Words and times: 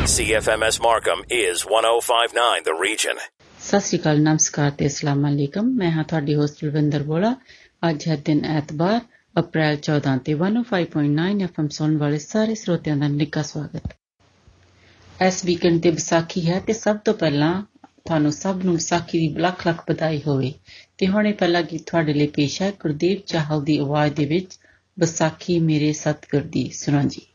CFMS 0.00 0.76
Markham 0.78 1.18
is 1.22 1.58
1059 1.68 2.60
The 2.60 2.88
Region. 2.88 3.18
ਸਤਿ 3.60 3.80
ਸ਼੍ਰੀ 3.80 3.98
ਅਕਾਲ, 3.98 4.22
ਨਮਸਕਾਰ 4.22 4.70
ਤੇ 4.70 4.86
ਅਸਲਾਮ 4.86 5.28
ਅਲੈਕਮ। 5.28 5.62
ਮੈਂ 5.62 5.90
ਹਾਂ 5.90 6.04
ਤੁਹਾਡੀ 6.04 6.34
ਹੋਸਟ 6.34 6.64
ਰਵਿੰਦਰ 6.64 7.02
ਬੋਲਾ 7.02 7.36
ਅੱਜ 7.90 8.08
ਹੈ 8.08 8.16
ਦਿਨ 8.16 8.44
ਐਤਵਾਰ, 8.44 9.00
ਅਪ੍ਰੈਲ 9.38 9.76
14 9.76 10.18
ਤੇ 10.18 10.34
105.9 10.34 11.42
ਐਫਐਮ 11.42 11.68
ਸੁਣਨ 11.68 11.98
ਵਾਲੇ 11.98 12.18
ਸਾਰੇ 12.18 12.54
ਸਰੋਤਿਆਂ 12.54 12.96
ਦਾ 12.96 13.08
ਨਿੱਘਾ 13.08 13.42
ਸਵਾਗਤ। 13.42 13.82
ਇਸ 15.26 15.44
ਵੀਕਐਂਡ 15.44 15.82
ਤੇ 15.82 15.90
ਵਿਸਾਖੀ 15.90 16.50
ਹੈ 16.50 16.60
ਤੇ 16.60 16.72
ਸਭ 16.72 16.96
ਤੋਂ 16.96 17.14
ਪਹਿਲਾਂ 17.14 17.62
ਤੁਹਾਨੂੰ 18.04 18.32
ਸਭ 18.32 18.60
ਨੂੰ 18.64 18.74
ਵਿਸਾਖੀ 18.74 19.28
ਦੀ 19.28 19.34
ਲੱਖ 19.34 19.66
ਲੱਖ 19.66 19.84
ਵਧਾਈ 19.90 20.22
ਹੋਵੇ। 20.26 20.54
ਤੇ 20.98 21.06
ਹੁਣੇ 21.06 21.32
ਪਹਿਲਾ 21.32 21.62
ਗੀਤ 21.62 21.90
ਤੁਹਾਡੇ 21.90 22.14
ਲਈ 22.14 22.26
ਪੇਸ਼ 22.26 22.62
ਹੈ। 22.62 22.70
ਗੁਰਦੇਵ 22.70 23.18
ਚਾਹਲ 23.26 23.64
ਦੀ 23.64 23.78
ਆਵਾਜ਼ 23.78 24.14
ਦੇ 24.14 24.24
ਵਿੱਚ, 24.24 24.58
ਵਿਸਾਖੀ 24.98 25.58
ਮੇਰੇ 25.58 25.92
ਸਤਿਗੁਰ 25.92 26.40
ਦੀ। 26.40 26.70
ਸੁਣੋ 26.70 27.02
ਜੀ। 27.02 27.29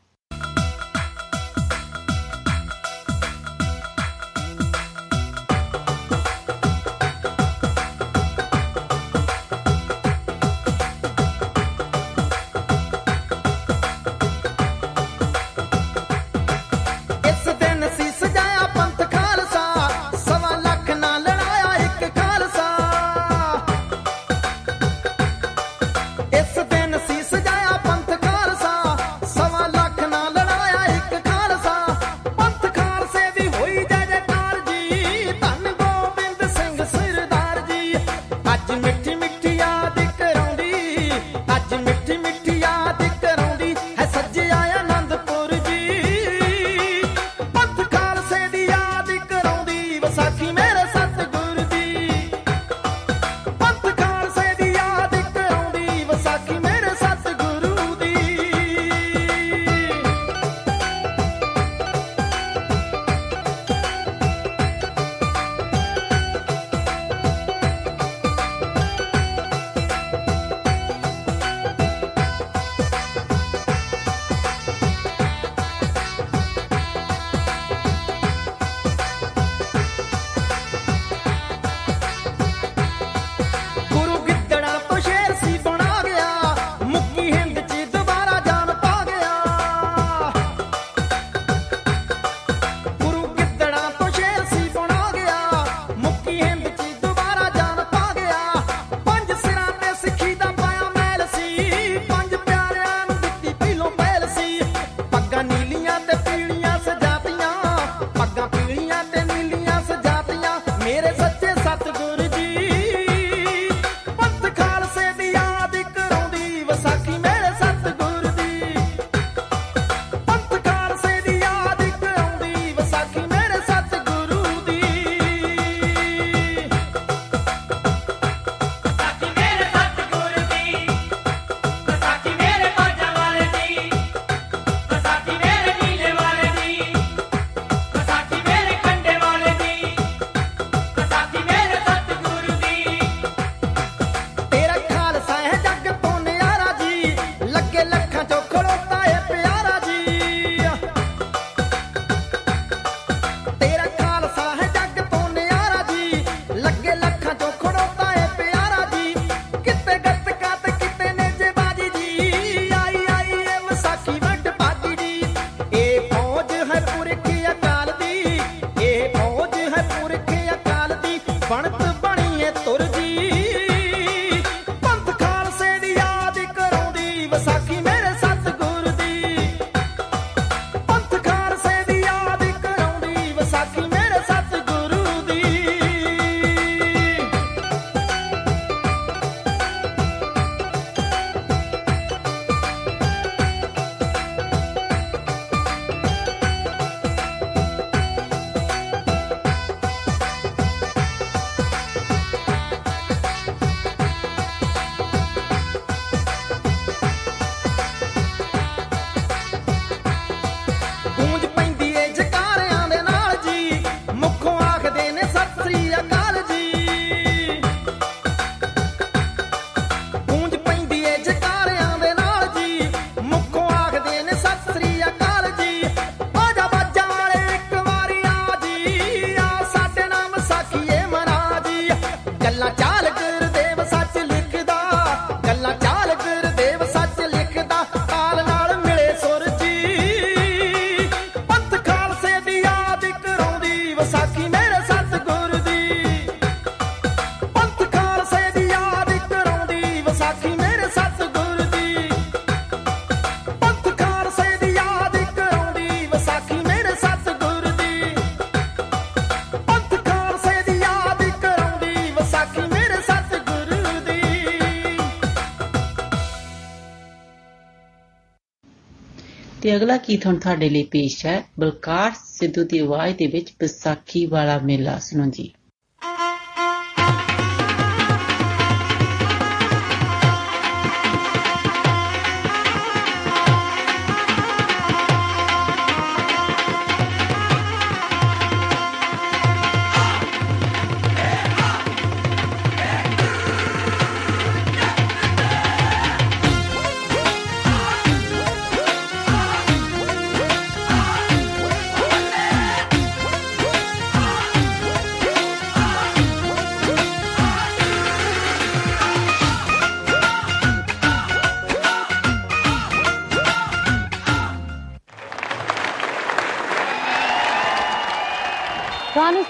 ਅਗਲਾ 269.76 269.96
ਗੀਤ 269.96 270.26
ਹੁਣ 270.26 270.38
ਤੁਹਾਡੇ 270.38 270.68
ਲਈ 270.68 270.82
ਪੇਸ਼ 270.82 271.26
ਹੈ? 271.26 271.44
ਬਲਕਾਰ 271.60 272.12
ਸਿੱਧੂ 272.26 272.64
ਦੀ 272.64 272.78
ਆਵਾਜ਼ 272.78 273.16
ਦੇ 273.16 273.26
ਵਿੱਚ 273.26 273.52
ਵਿਸਾਖੀ 273.60 274.26
ਵਾਲਾ 274.26 274.58
ਮੇਲਾ। 274.58 274.98
ਸੁਣੋ 274.98 275.30
ਜੀ। 275.30 275.52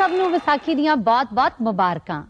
ਸਭ 0.06 0.12
ਨੂੰ 0.12 0.30
ਵਿਸਾਖੀ 0.32 0.74
ਦੀਆਂ 0.76 0.96
ਬਹੁਤ-ਬਹੁਤ 0.98 1.54
ਮੁਬਾਰਕਾਂ 1.62 2.24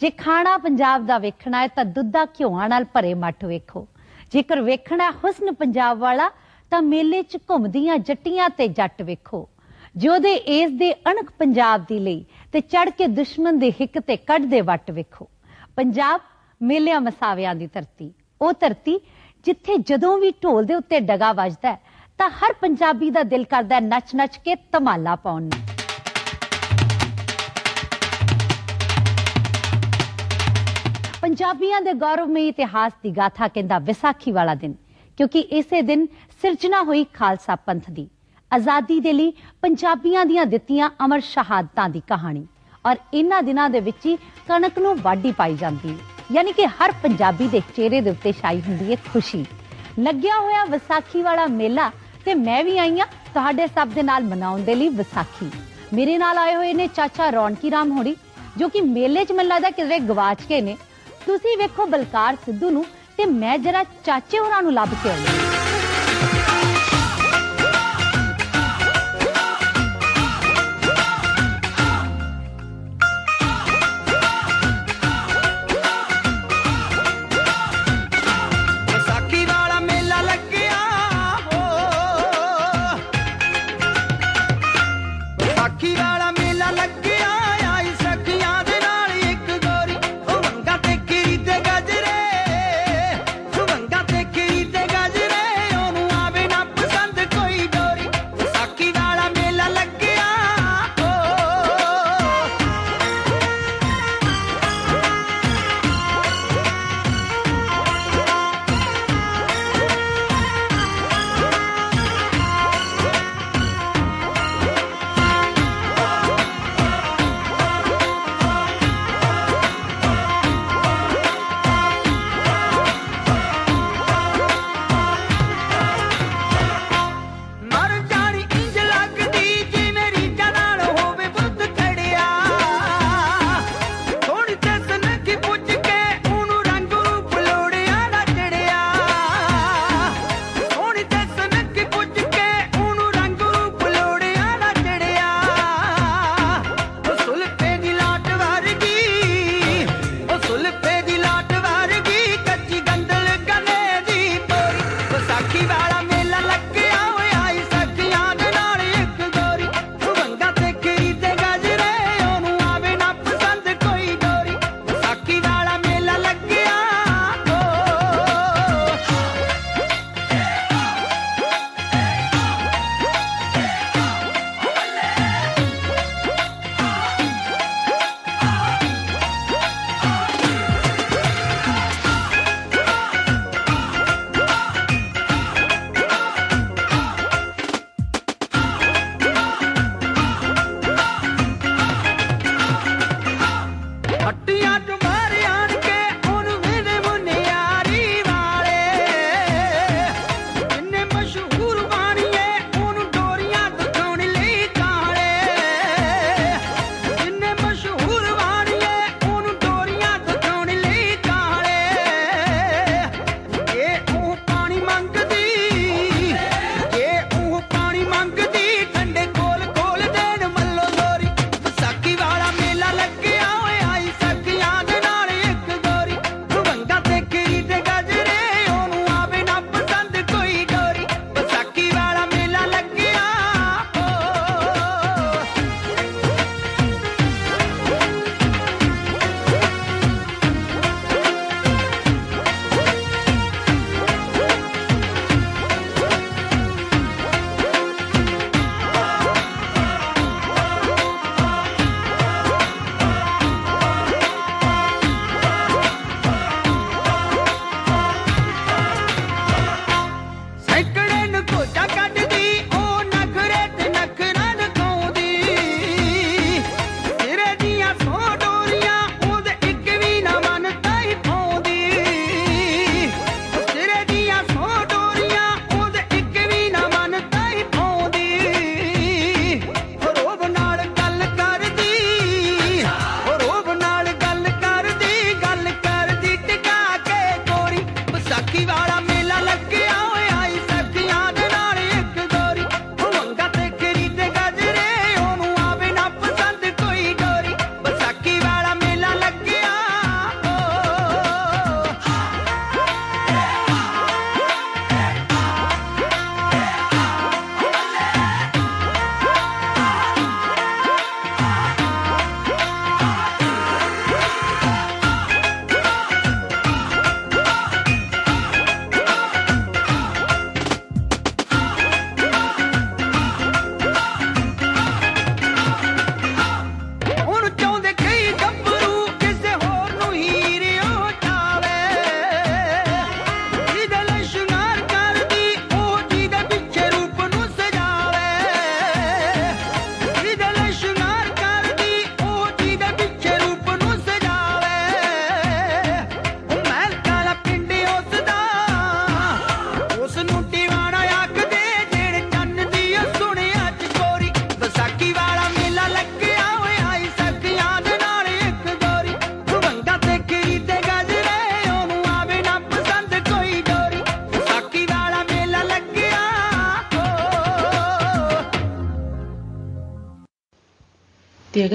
ਜੇ 0.00 0.10
ਖਾਣਾ 0.10 0.56
ਪੰਜਾਬ 0.58 1.06
ਦਾ 1.06 1.18
ਵੇਖਣਾ 1.18 1.60
ਹੈ 1.60 1.68
ਤਾਂ 1.68 1.84
ਦੁੱਧਾ 1.86 2.24
ਘਿਓਆਂ 2.34 2.68
ਨਾਲ 2.68 2.84
ਭਰੇ 2.84 3.12
ਮੱਠ 3.14 3.44
ਵੇਖੋ 3.44 3.86
ਜੇਕਰ 4.32 4.60
ਵੇਖਣਾ 4.60 5.04
ਹੈ 5.04 5.10
ਹੁਸਨ 5.24 5.52
ਪੰਜਾਬ 5.54 5.98
ਵਾਲਾ 5.98 6.28
ਤਾਂ 6.72 6.80
ਮੇਲੇ 6.82 7.22
'ਚ 7.22 7.38
ਘੁੰਮਦੀਆਂ 7.50 7.96
ਜੱਟੀਆਂ 7.98 8.48
ਤੇ 8.50 8.68
ਜੱਟ 8.68 9.02
ਵੇਖੋ 9.02 9.48
ਜਿਹਦੇ 9.96 10.34
ਇਸ 10.34 10.70
ਦੇ 10.70 10.92
ਅਣਖ 11.10 11.30
ਪੰਜਾਬ 11.38 11.84
ਦੀ 11.88 11.98
ਲਈ 11.98 12.24
ਤੇ 12.52 12.60
ਚੜ 12.62 12.88
ਕੇ 12.90 13.06
ਦੁਸ਼ਮਣ 13.08 13.58
ਦੇ 13.58 13.70
ਹਿੱਕ 13.80 13.98
ਤੇ 13.98 14.16
ਕੱਢਦੇ 14.16 14.60
ਵੱਟ 14.62 14.90
ਵੇਖੋ 14.90 15.28
ਪੰਜਾਬ 15.76 16.20
ਮੇਲਿਆਂ 16.60 17.00
ਮਸਾਵਿਆਂ 17.00 17.54
ਦੀ 17.54 17.66
ਧਰਤੀ 17.66 18.12
ਉਹ 18.40 18.52
ਧਰਤੀ 18.60 18.98
ਜਿੱਥੇ 19.46 19.76
ਜਦੋਂ 19.86 20.16
ਵੀ 20.18 20.30
ਢੋਲ 20.42 20.64
ਦੇ 20.64 20.74
ਉੱਤੇ 20.74 21.00
ਡਗਾ 21.00 21.32
ਵੱਜਦਾ 21.32 21.70
ਹੈ, 21.70 21.78
ਤਾਂ 22.20 22.28
ਹਰ 22.32 22.52
ਪੰਜਾਬੀ 22.52 23.10
ਦਾ 23.10 23.22
ਦਿਲ 23.24 23.44
ਕਰਦਾ 23.44 23.74
ਹੈ 23.74 23.80
ਨੱਚ-ਨੱਚ 23.80 24.36
ਕੇ 24.36 24.54
ਧਮਾਲਾ 24.72 25.16
ਪਾਉਣ 25.16 25.42
ਨੂੰ 25.42 25.79
ਪੰਜਾਬੀਆਂ 31.31 31.79
ਦੇ 31.81 31.91
ਗੌਰਵਮਈ 31.93 32.47
ਇਤਿਹਾਸ 32.47 32.93
ਦੀ 33.03 33.09
ਗਾਥਾ 33.17 33.47
ਕਹਿੰਦਾ 33.47 33.77
ਵਿਸਾਖੀ 33.79 34.31
ਵਾਲਾ 34.31 34.55
ਦਿਨ, 34.55 34.73
ਕਿਉਂਕਿ 35.17 35.39
ਇਸੇ 35.39 35.81
ਦਿਨ 35.81 36.05
ਸਿਰਜਣਾ 36.41 36.81
ਹੋਈ 36.83 37.03
ਖਾਲਸਾ 37.13 37.55
ਪੰਥ 37.55 37.89
ਦੀ। 37.89 38.07
ਆਜ਼ਾਦੀ 38.51 38.99
ਦੇ 38.99 39.13
ਲਈ 39.13 39.31
ਪੰਜਾਬੀਆਂ 39.61 40.25
ਦੀਆਂ 40.25 40.45
ਦਿੱਤੀਆਂ 40.45 40.89
ਅਮਰ 41.05 41.19
ਸ਼ਹਾਦਤਾਂ 41.19 41.87
ਦੀ 41.89 42.01
ਕਹਾਣੀ 42.09 42.45
ਔਰ 42.85 42.97
ਇਹਨਾਂ 43.13 43.41
ਦਿਨਾਂ 43.43 43.69
ਦੇ 43.69 43.79
ਵਿੱਚ 43.79 44.05
ਹੀ 44.05 44.17
ਕਣਕ 44.47 44.79
ਨੂੰ 44.79 44.95
ਵਾਢੀ 45.01 45.31
ਪਾਈ 45.31 45.55
ਜਾਂਦੀ 45.57 45.89
ਹੈ। 45.89 45.97
ਯਾਨੀ 46.31 46.51
ਕਿ 46.51 46.65
ਹਰ 46.67 46.91
ਪੰਜਾਬੀ 47.03 47.47
ਦੇ 47.47 47.61
ਚਿਹਰੇ 47.75 48.01
ਦੇ 48.01 48.09
ਉੱਤੇ 48.09 48.31
ਛਾਈ 48.31 48.61
ਹੁੰਦੀ 48.61 48.91
ਹੈ 48.91 48.97
ਖੁਸ਼ੀ। 49.13 49.45
ਲੱਗਿਆ 49.99 50.39
ਹੋਇਆ 50.39 50.65
ਵਿਸਾਖੀ 50.65 51.21
ਵਾਲਾ 51.21 51.47
ਮੇਲਾ 51.55 51.89
ਤੇ 52.25 52.33
ਮੈਂ 52.35 52.63
ਵੀ 52.63 52.77
ਆਈ 52.77 52.99
ਹਾਂ 52.99 53.07
ਤੁਹਾਡੇ 53.33 53.67
ਸਭ 53.67 53.87
ਦੇ 53.87 54.03
ਨਾਲ 54.03 54.23
ਮਨਾਉਣ 54.25 54.63
ਦੇ 54.63 54.75
ਲਈ 54.75 54.89
ਵਿਸਾਖੀ। 54.99 55.51
ਮੇਰੇ 55.93 56.17
ਨਾਲ 56.17 56.37
ਆਏ 56.37 56.55
ਹੋਏ 56.55 56.73
ਨੇ 56.73 56.87
ਚਾਚਾ 56.95 57.29
ਰੌਣਕੀ 57.29 57.71
ਰਾਮ 57.71 57.97
ਹੋੜੀ 57.97 58.15
ਜੋ 58.57 58.69
ਕਿ 58.69 58.81
ਮੇਲੇ 58.93 59.25
'ਚ 59.25 59.31
ਮੈਨੂੰ 59.31 59.49
ਲੱਗਦਾ 59.49 59.69
ਕਿਤੇ 59.71 59.99
ਗਵਾਚ 60.07 60.47
ਗਏ 60.49 60.61
ਨੇ। 60.61 60.77
ਤੁਸੀਂ 61.27 61.57
ਵੇਖੋ 61.57 61.85
ਬਲਕਾਰ 61.87 62.35
ਸਿੱਧੂ 62.37 62.69
ਨੂੰ 62.69 62.85
ਤੇ 63.19 63.25
ਮੈਂ 63.27 63.57
ਜਰਾ 63.59 63.83
ਚਾਚੇ 64.03 64.39
ਹੋਰਾਂ 64.39 64.61
ਨੂੰ 64.61 64.73
ਲੱਭ 64.73 64.93
ਕੇ 64.95 65.09
ਆਈ 65.11 65.27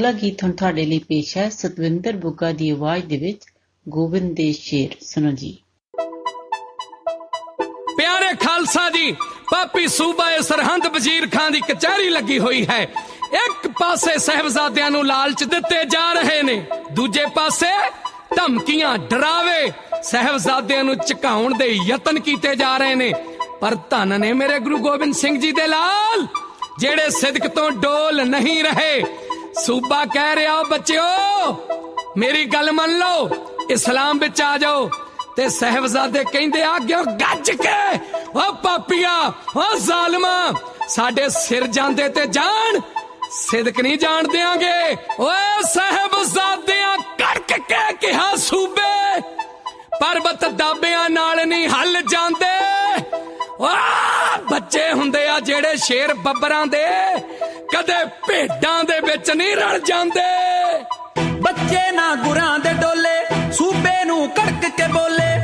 ਅਗਲਾ 0.06 0.18
ਗੀਤ 0.20 0.42
ਹੁਣ 0.42 0.52
ਤੁਹਾਡੇ 0.52 0.84
ਲਈ 0.86 0.98
ਪੇਸ਼ 0.98 1.36
ਹੈ। 1.36 1.48
ਸਤਵਿੰਦਰ 1.48 2.16
ਬੁੱਗਾ 2.16 2.50
ਦੀ 2.52 2.68
ਆਵਾਜ਼ 2.70 3.04
ਦੇ 3.04 3.16
ਵਿੱਚ 3.16 3.44
ਗੋਬਿੰਦ 3.88 4.36
ਦੇ 4.36 4.52
ਸ਼ੇਰ। 4.52 4.96
ਸੁਣੋ 5.02 5.30
ਜੀ। 5.30 5.56
ਪਿਆਰੇ 7.96 8.28
ਖਾਲਸਾ 8.36 8.88
ਜੀ, 8.90 9.10
ਪਾਪੀ 9.50 9.86
ਸੂਬਾ 9.86 10.30
ਏ 10.30 10.40
ਸਰਹੰਦ 10.40 10.86
ਵਜ਼ੀਰ 10.86 11.26
ਖਾਨ 11.30 11.52
ਦੀ 11.52 11.60
ਕਚਹਿਰੀ 11.60 12.08
ਲੱਗੀ 12.10 12.38
ਹੋਈ 12.38 12.64
ਹੈ। 12.66 12.80
ਇੱਕ 13.34 13.66
ਪਾਸੇ 13.80 14.16
ਸਹਿਬਜ਼ਾਦਿਆਂ 14.18 14.90
ਨੂੰ 14.90 15.04
ਲਾਲਚ 15.06 15.44
ਦਿੱਤੇ 15.44 15.84
ਜਾ 15.84 16.12
ਰਹੇ 16.12 16.42
ਨੇ, 16.42 16.62
ਦੂਜੇ 16.92 17.26
ਪਾਸੇ 17.34 17.72
ਧਮਕੀਆਂ, 18.36 18.96
ਡਰਾਵੇ 18.98 19.72
ਸਹਿਬਜ਼ਾਦਿਆਂ 20.02 20.84
ਨੂੰ 20.84 20.96
ਝਕਾਉਣ 21.06 21.58
ਦੇ 21.58 21.66
ਯਤਨ 21.86 22.20
ਕੀਤੇ 22.20 22.54
ਜਾ 22.56 22.76
ਰਹੇ 22.76 22.94
ਨੇ। 22.94 23.12
ਪਰ 23.60 23.74
ਧੰਨ 23.90 24.20
ਨੇ 24.20 24.32
ਮੇਰੇ 24.32 24.58
ਗੁਰੂ 24.60 24.78
ਗੋਬਿੰਦ 24.78 25.14
ਸਿੰਘ 25.14 25.38
ਜੀ 25.40 25.52
ਦੇ 25.52 25.66
ਲਾਲ, 25.66 26.26
ਜਿਹੜੇ 26.78 27.10
ਸਿਦਕ 27.10 27.46
ਤੋਂ 27.48 27.70
ਡੋਲ 27.70 28.24
ਨਹੀਂ 28.24 28.62
ਰਹੇ। 28.64 29.04
ਸੂਬਾ 29.64 30.04
ਕਹਿ 30.04 30.34
ਰਿਹਾ 30.36 30.62
ਬੱਚਿਓ, 30.62 31.02
ਮੇਰੀ 32.16 32.44
ਗੱਲ 32.44 32.70
ਮੰਨ 32.72 32.98
ਲਓ, 32.98 33.28
ਇਸਲਾਮ 33.70 34.18
ਵਿੱਚ 34.18 34.40
ਆ 34.42 34.56
ਜਾਓ। 34.58 34.88
ਤੇ 35.36 35.48
ਸਹਿਬਜ਼ਾਦੇ 35.48 36.24
ਕਹਿੰਦੇ 36.24 36.62
ਆ, 36.62 36.78
ਗਿਓ 36.78 37.02
ਗੱਜ 37.20 37.50
ਕੇ, 37.50 37.98
ਓ 38.36 38.52
ਪਾਪੀਆ, 38.62 39.12
ਓ 39.56 39.62
ਜ਼ਾਲਮਾ, 39.78 40.52
ਸਾਡੇ 40.88 41.28
ਸਿਰ 41.28 41.66
ਜਾਂਦੇ 41.66 42.08
ਤੇ 42.08 42.26
ਜਾਣ, 42.26 42.80
ਸਿਦਕ 43.32 43.80
ਨਹੀਂ 43.80 43.98
ਜਾਣ 43.98 44.28
ਦਿਆਂਗੇ। 44.28 44.96
ਓਏ 45.20 45.62
ਸਹਿਬਜ਼ਾਦਿਆਂ 45.62 46.96
ਕੜਕ 47.18 47.52
ਕੇ 47.58 47.92
ਕਿਹਾ, 48.00 48.34
ਸੂਬੇ, 48.36 49.20
ਪਰਬਤ 50.00 50.44
ਦਾਬਿਆਂ 50.44 51.08
ਨਾਲ 51.10 51.46
ਨਹੀਂ 51.46 51.68
ਹੱਲ 51.68 52.00
ਜਾਂਦੇ। 52.02 52.54
ਓ 53.60 53.68
ਬੱਚੇ 54.50 54.90
ਹੁੰਦੇ 54.92 55.26
ਆ 55.28 55.38
ਜਿਹੜੇ 55.40 55.76
ਸ਼ੇਰ 55.76 56.14
ਬੱਬਰਾਂ 56.14 56.66
ਦੇ 56.66 56.84
ਕਦੇ 57.74 58.04
ਭੇਡਾਂ 58.28 58.84
ਦੇ 58.84 59.00
ਵਿੱਚ 59.00 59.30
ਨਹੀਂ 59.30 59.56
ਰਲ 59.56 59.80
ਜਾਂਦੇ। 59.80 60.22
ਬੱਚੇ 61.40 61.90
ਨਾ 61.92 62.14
ਗੁਰਾਂ 62.14 62.58
ਦੇ 62.58 62.72
ਡੋਲੇ, 62.72 63.52
ਸੂਬੇ 63.52 64.04
ਨੂੰ 64.04 64.28
ਕੜਕ 64.30 64.68
ਕੇ 64.76 64.86
ਬੋਲੇ। 64.86 65.35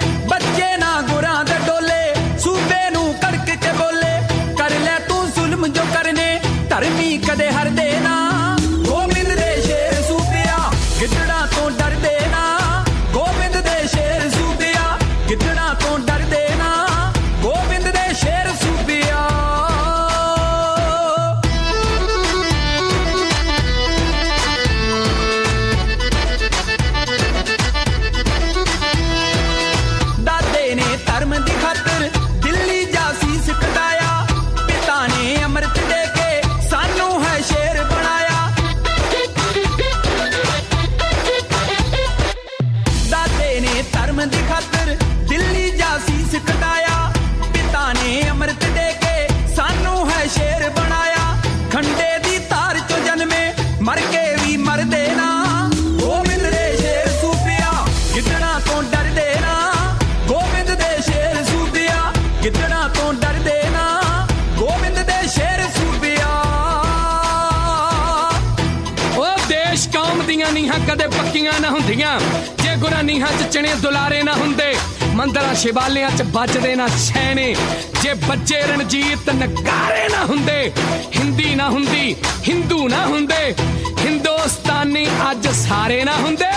ਕਦੇ 71.33 71.41
ਪੱਕੀਆਂ 71.41 71.61
ਨਾ 71.61 71.71
ਹੁੰਦੀਆਂ। 71.71 72.19
ਜੇ 72.63 72.75
ਗੁਰਾਂ 72.77 73.03
ਨੀਹਾਂ 73.03 73.29
'ਚ 73.33 73.43
ਚਣੇ, 73.53 73.75
ਦੁਲਾਰੇ 73.75 74.23
ਨਾ 74.23 74.33
ਹੁੰਦੇ, 74.33 74.75
ਮੰਦਰਾਂ 75.15 75.55
ਸ਼ਿਵਾਲਿਆਂ 75.55 76.11
'ਚ 76.11 76.23
ਵੱਜਦੇ 76.23 76.75
ਨਾ 76.75 76.89
ਛੈਣੇ। 76.89 77.55
ਜੇ 78.03 78.15
ਬੱਚੇ 78.15 78.61
ਰਣਜੀਤ 78.61 79.31
ਨਗਾਰੇ 79.31 80.09
ਨਾ 80.09 80.25
ਹੁੰਦੇ, 80.25 80.73
ਹਿੰਦੀ 81.17 81.55
ਨਾ 81.55 81.69
ਹੁੰਦੀ, 81.69 82.17
ਹਿੰਦੂ 82.49 82.89
ਨਾ 82.89 83.07
ਹੁੰਦੇ, 83.07 83.55
ਹਿੰਦੁਸਤਾਨੀ 84.01 85.07
ਅੱਜ 85.31 85.49
ਸਾਰੇ 85.49 86.05
ਨਾ 86.05 86.17
ਹੁੰਦੇ। 86.17 86.51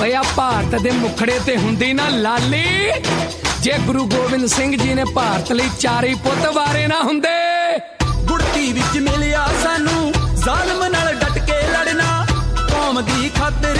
ਓਏ 0.00 0.14
ਆ 0.14 0.22
ਭਾਰਤ 0.36 0.80
ਦੇ 0.82 0.90
ਮੁਖੜੇ 0.90 1.40
ਤੇ 1.46 1.56
ਹੁੰਦੀ 1.56 1.92
ਨਾ 1.92 2.08
ਲਾਲੀ। 2.08 2.90
ਜੇ 3.60 3.72
ਗੁਰੂ 3.86 4.06
ਗੋਬਿੰਦ 4.06 4.46
ਸਿੰਘ 4.46 4.76
ਜੀ 4.76 4.94
ਨੇ 4.94 5.04
ਭਾਰਤ 5.04 5.52
ਲਈ 5.52 5.70
ਚਾਰੇ 5.80 6.14
ਪੁੱਤ 6.14 6.46
ਵਾਰੇ 6.46 6.86
ਨਾ 6.86 7.00
ਹੁੰਦੇ। 7.02 7.36
ਗੁੜਤੀ 8.24 8.72
ਵਿੱਚ 8.72 8.98
ਮਿਲਿਆ 8.98 9.46
ਸਾਨੂੰ, 9.62 10.12
ਜ਼ਾਲਮ 10.36 10.84
ਨਾਲ 10.84 11.14
ਡਟ 11.14 11.38
ਕੇ 11.38 11.62
ਲੜਨਾ। 11.72 12.26
ਕੌਮ 12.70 13.00
ਦੀ 13.00 13.30
ਖਾਤਰ 13.38 13.75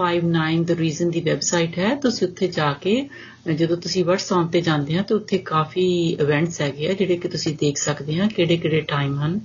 1059 0.00 0.64
ਦ 0.64 0.70
ਰੀਜ਼ਨ 0.70 1.10
ਦੀ 1.10 1.20
ਵੈਬਸਾਈਟ 1.20 1.78
ਹੈ। 1.78 1.94
ਤੁਸੀਂ 1.94 2.28
ਉੱਥੇ 2.28 2.48
ਜਾ 2.48 2.72
ਕੇ, 2.72 3.08
ਜਦੋਂ 3.54 3.76
ਤੁਸੀਂ 3.76 4.04
WhatsApp 4.04 4.50
ਤੇ 4.52 4.60
ਜਾਂਦੇ 4.60 4.98
ਹੋ, 4.98 5.02
ਤਾਂ 5.02 5.16
ਉੱਥੇ 5.16 5.38
ਕਾਫੀ 5.38 6.16
ਇਵੈਂਟਸ 6.20 6.60
ਹੈਗੇ 6.60 6.88
ਆ, 6.88 6.92
ਜਿਹੜੇ 6.92 7.16
ਕਿ 7.16 7.28
ਤੁਸੀਂ 7.28 7.56
ਦੇਖ 7.60 7.76
ਸਕਦੇ 7.76 8.20
ਆ 8.20 8.28
ਕਿਹੜੇ 8.36 8.56
ਕਿਹੜੇ 8.56 8.80
ਟਾਈਮ 8.80 9.20
ਹਨ। 9.20 9.40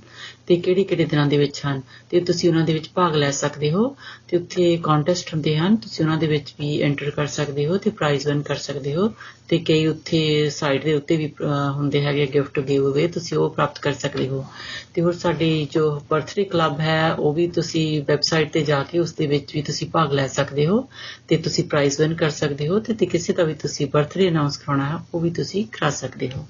ਤੇ 0.48 0.56
ਕਿਹੜੇ 0.56 0.84
ਕਿਹੜੇ 0.84 1.04
ਦਿਨਾਂ 1.04 1.26
ਦੇ 1.26 1.36
ਵਿੱਚ 1.38 1.60
ਹਨ? 1.66 1.80
ਤੇ 2.10 2.20
ਤੁਸੀਂ 2.20 2.48
ਉਹਨਾਂ 2.50 2.64
ਦੇ 2.64 2.72
ਵਿੱਚ 2.72 2.88
ਭਾਗ 2.94 3.14
ਲੈ 3.16 3.30
ਸਕਦੇ 3.32 3.70
ਹੋ 3.72 3.94
ਤੇ 4.28 4.36
ਉੱਥੇ 4.36 4.76
ਕੰਟੈਸਟ 4.82 5.32
ਹੁੰਦੇ 5.34 5.56
ਹਨ। 5.56 5.76
ਤੁਸੀਂ 5.76 6.04
ਉਹਨਾਂ 6.04 6.16
ਦੇ 6.18 6.26
ਵਿੱਚ 6.26 6.54
ਵੀ 6.60 6.80
ਐਂਟਰ 6.82 7.10
ਕਰ 7.10 7.26
ਸਕਦੇ 7.28 7.66
ਹੋ 7.66 7.76
ਤੇ 7.78 7.90
ਪ੍ਰਾਈਜ਼ 7.90 8.26
ਵਿਨ 8.28 8.42
ਕਰ 8.42 8.56
ਸਕਦੇ 8.58 8.94
ਹੋ 8.96 9.12
ਤੇ 9.48 9.58
ਕਈ 9.58 9.86
ਉੱਥੇ 9.86 10.48
ਸਾਈਟ 10.50 10.84
ਦੇ 10.84 10.94
ਉੱਤੇ 10.94 11.16
ਵੀ 11.16 11.26
ਅਹ, 11.26 11.70
ਹੁੰਦੇ 11.72 12.00
ਹੈਗੇ 12.04 12.26
ਗਿਫਟ 12.26 12.58
ਗਿਵ 12.60 12.90
ਅਵੇ 12.92 13.06
ਤੁਸੀਂ 13.08 13.38
ਉਹ 13.38 13.50
ਪ੍ਰਾਪਤ 13.50 13.78
ਕਰ 13.78 13.92
ਸਕਦੇ 13.92 14.28
ਹੋ। 14.28 14.44
ਤੇ 14.94 15.02
ਹੋਰ 15.02 15.12
ਸਾਡੀ 15.12 15.50
ਜੋ 15.72 15.88
ਬਰਥਡੇ 16.10 16.44
ਕਲੱਬ 16.44 16.80
ਹੈ 16.80 17.12
ਉਹ 17.12 17.32
ਵੀ 17.32 17.46
ਤੁਸੀਂ 17.50 18.02
ਵੈਬਸਾਈਟ 18.02 18.52
ਤੇ 18.52 18.62
ਜਾ 18.62 18.82
ਕੇ 18.82 18.98
ਉਸ 18.98 19.12
ਦੇ 19.12 19.26
ਵਿੱਚ 19.26 19.54
ਵੀ 19.54 19.62
ਤੁਸੀਂ 19.62 19.88
ਭਾਗ 19.90 20.12
ਲੈ 20.12 20.26
ਸਕਦੇ 20.28 20.66
ਹੋ 20.66 20.86
ਤੇ 21.28 21.36
ਤੁਸੀਂ 21.36 21.64
ਪ੍ਰਾਈਜ਼ 21.64 22.00
ਵਿਨ 22.00 22.14
ਕਰ 22.14 22.30
ਸਕਦੇ 22.30 22.68
ਹੋ 22.68 22.78
ਤੇ 22.80 22.94
ਤੇ 22.94 23.06
ਕਿਸੇ 23.06 23.32
ਦਾ 23.32 23.44
ਵੀ 23.44 23.54
ਤੁਸੀਂ 23.54 23.86
ਬਰਥਡੇ 23.86 24.28
ਅਨਾਉਂਸ 24.28 24.56
ਕਰਾਉਣਾ 24.56 24.88
ਹੈ 24.88 24.98
ਉਹ 25.14 25.20
ਵੀ 25.20 25.30
ਤੁਸੀਂ 25.30 25.64
ਕਰਾ 25.72 25.90
ਸਕਦੇ 25.90 26.30
ਹੋ। 26.30 26.46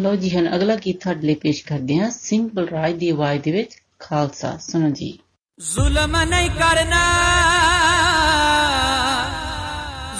ਲੋ 0.00 0.16
ਜੀ 0.16 0.36
ਹਨ 0.36 0.56
ਅਗਲਾ 0.56 0.74
ਗੀਤ 0.76 1.02
ਤੁਹਾਡੇ 1.02 1.26
ਲਈ 1.26 1.34
ਪੇਸ਼ 1.34 1.64
ਕਰਦੇ 1.64 1.98
ਹਾਂ 1.98 2.10
ਸਿੰਘ 2.10 2.50
ਬਲਰਾਜ 2.54 2.92
ਦੀ 2.92 3.10
ਆਵਾਜ਼ 3.10 3.42
ਦੇ 3.42 3.50
ਵਿੱਚ 3.52 3.70
ਖਾਲਸਾ। 3.98 4.56
ਸੁਣੋ 4.56 4.90
ਜੀ। 4.90 5.18
ਜ਼ੁਲਮ 5.58 6.22
ਨਹੀਂ 6.22 6.50
ਕਰਨਾ, 6.50 7.04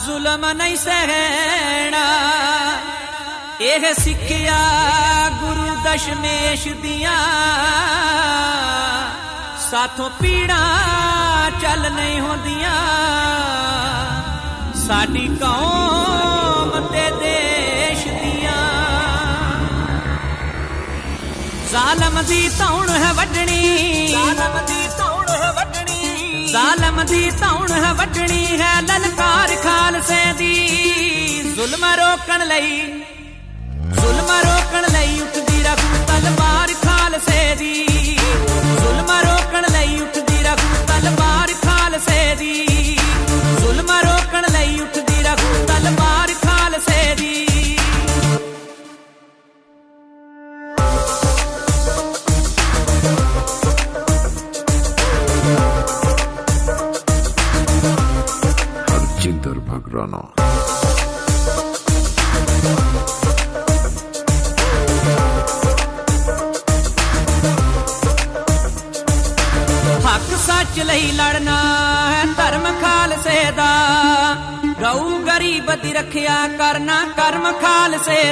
ਜ਼ੁਲਮ 0.07 0.53
ਨਹੀਂ 0.53 0.77
ਸਹਿਣਾ। 0.77 2.05
ਇਹ 3.61 3.95
ਸਿੱਖਿਆ 3.95 4.59
ਗੁਰੂ 5.41 5.77
ਦਸ਼ਮੇਸ਼ 5.85 6.69
ਦੀਆਂ। 6.69 7.19
ਸਾਥੋਂ 9.71 10.11
ਪੀੜਾ 10.11 10.61
ਚੱਲ 11.63 11.93
ਨਹੀਂ 11.93 12.21
ਹੁੰਦੀਆਂ। 12.21 12.77
ਸਾਡੀ 14.75 15.27
ਕੌਮ 15.41 16.50
ਜ਼ਾਲਮ 21.71 22.21
ਦੀ 22.23 22.49
ਧੌਣ 22.59 22.89
ਹੈ 22.91 23.13
ਵੱਢਣੀ। 23.13 24.07
ਜ਼ਾਲਮ 24.09 24.55
ਦੀ 24.67 24.89
ਧੌਣ 24.99 25.29
ਹੈ 25.29 25.51
ਵੱਢਣੀ। 25.53 26.47
ਜ਼ਾਲਮ 26.47 27.05
ਦੀ 27.07 27.31
ਧੌਣ 27.31 27.73
ਹੈ 27.73 27.93
ਵੱਢਣੀ 27.93 28.61
ਹੈ 28.61 28.81
ਲਲਕਾਰ 28.81 29.55
ਖਾਲਸੇ 29.57 30.33
ਦੀ। 30.39 30.55
ਜ਼ੁਲਮ 31.55 31.85
ਰੋਕਣ 32.01 32.47
ਲਈ 32.47 32.81
ਜ਼ੁਲਮ 33.95 34.31
ਰੋਕਣ 34.45 34.91
ਲਈ 34.93 35.21
ਉੱਠਦੀ 35.21 35.63
ਰਖੂ 35.63 36.05
ਤਲਵਾਰ 36.09 36.75
ਖਾਲਸੇ 36.85 37.55
ਦੀ। 37.55 37.87
ਜ਼ੁਲਮ 38.81 39.11
ਰੋਕਣ 39.27 39.71
ਲਈ 39.73 40.01
ਉੱਠਦੀ 40.01 40.43
ਰਖੂ 40.43 40.87
ਤਲਵਾਰ 40.89 41.53
ਖਾਲਸੇ 41.65 42.35
ਦੀ। 42.35 42.80
Rono. 59.91 60.33
हक 70.07 70.29
सच 70.45 70.79
लड़ना 71.13 71.59
है, 72.11 72.23
धर्म 72.35 72.71
खाल 72.81 73.17
से 73.25 73.39
गऊ 74.81 75.19
गरीब 75.27 75.71
दी 75.83 75.93
रखिया 75.93 76.39
करना 76.59 77.05
कर्म 77.19 77.51
खाल 77.63 77.99
से 78.07 78.23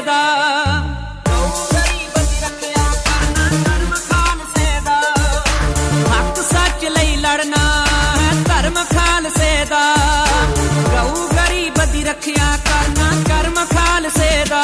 ਰੱਖਿਆ 12.28 12.56
ਕਰਨਾ 12.64 13.10
ਕਰਮ 13.28 13.54
ਖਾਲਸੇ 13.66 14.44
ਦਾ। 14.48 14.62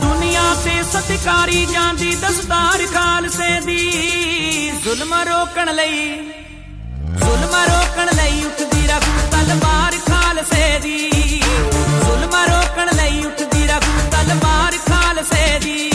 ਦੁਨੀਆ 0.00 0.42
ਤੇ 0.64 0.82
ਸਤਿਕਾਰੀ 0.82 1.64
ਜਾਂਦੀ, 1.66 2.14
ਦਸਤਾਰ 2.14 2.86
ਖਾਲਸੇ 2.94 3.60
ਦੀ। 3.60 4.70
ਜ਼ੁਲਮ 4.84 5.14
ਰੋਕਣ 5.14 5.74
ਲਈ, 5.74 6.16
ਜ਼ੁਲਮ 7.18 7.54
ਰੋਕਣ 7.68 8.14
ਲਈ 8.16 8.44
ਉੱਠਦੀ 8.44 8.86
ਰਖੂ 8.86 9.26
ਤਲਵਾਰ 9.32 9.96
ਖਾਲਸੇ 10.08 10.78
ਦੀ। 10.82 11.10
ਜ਼ੁਲਮ 12.04 12.34
ਰੋਕਣ 12.50 12.94
ਲਈ 12.96 13.24
ਉੱਠਦੀ 13.24 13.66
ਰਖੂ 13.66 14.10
ਤਲਵਾਰ 14.10 14.78
ਖਾਲਸੇ 14.88 15.58
ਦੀ। 15.58 15.93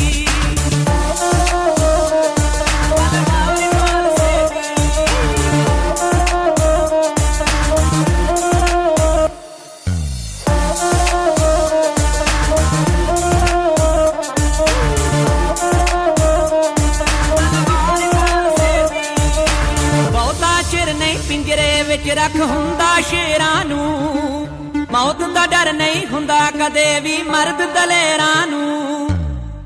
ਹੁੰਦਾ 26.20 26.40
ਕਦੇ 26.52 27.00
ਵੀ 27.00 27.12
ਮਰਦ 27.24 27.62
ਦਲੇਰਾਂ 27.74 28.48
ਨੂੰ। 28.48 29.10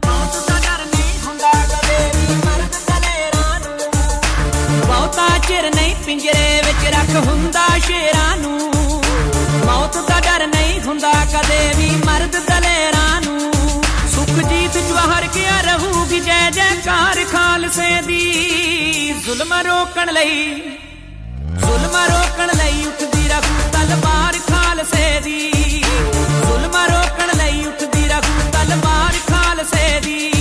ਮੌਤ 0.05 0.35
ਦਾ 0.47 0.57
ਡਰ 0.57 0.83
ਨਹੀਂ 0.85 1.19
ਹੁੰਦਾ 1.25 1.51
ਕਦੇ 1.71 1.95
ਵੀ 2.15 2.35
ਮਰਦ 2.35 2.75
ਦਲੇਰਾਂ 2.87 3.59
ਨੂੰ। 3.59 4.81
ਬਹੁਤਾ 4.81 5.27
ਚਿਰ 5.47 5.69
ਨਹੀਂ 5.75 5.95
ਪਿੰਜਰੇ 6.05 6.61
ਵਿੱਚ 6.65 6.85
ਰੱਖ 6.95 7.15
ਹੁੰਦਾ 7.27 7.67
ਸ਼ੇਰਾਂ 7.87 8.35
ਨੂੰ। 8.37 8.71
ਮੌਤ 9.65 9.97
ਦਾ 10.09 10.19
ਡਰ 10.19 10.45
ਨਹੀਂ 10.47 10.79
ਹੁੰਦਾ 10.81 11.11
ਕਦੇ 11.33 11.71
ਵੀ 11.77 11.89
ਮਰਦ 12.05 12.37
ਦਲੇਰਾਂ 12.49 13.21
ਨੂੰ। 13.21 13.51
ਸੁਖਜੀਤ 14.15 14.77
ਜਵਾਹਰ 14.77 15.27
ਕਿਆ 15.27 15.59
ਰਹੂਗੀ 15.61 16.19
ਜੈ 16.19 16.49
ਜੈਕਾਰ 16.51 17.23
ਖਾਲਸੇ 17.31 18.01
ਦੀ। 18.01 19.13
ਜ਼ੁਲਮ 19.25 19.53
ਰੋਕਣ 19.53 20.13
ਲਈ, 20.13 20.61
ਜ਼ੁਲਮ 21.57 21.97
ਰੋਕਣ 22.09 22.55
ਲਈ 22.57 22.85
ਉੱਠਦੀ 22.85 23.27
ਰਖੂ 23.27 23.69
ਤਲਵਾਰ 23.73 24.39
ਖਾਲਸੇ 24.49 25.19
ਦੀ। 25.19 25.51
ਜ਼ੁਲਮ 26.73 26.85
ਰੋਕਣ 26.91 27.37
ਲਈ 27.37 27.65
ਉੱਠਦੀ 27.65 28.07
ਰਖੂ 28.07 28.49
ਤਲਵਾਰ 28.53 29.13
ਖਾਲਸੇ 29.29 29.99
ਦੀ। 30.05 30.32